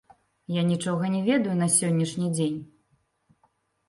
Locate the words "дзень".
2.39-2.57